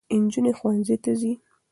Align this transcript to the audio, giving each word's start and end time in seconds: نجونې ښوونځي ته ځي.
نجونې 0.23 0.51
ښوونځي 0.57 0.95
ته 1.03 1.11
ځي. 1.19 1.33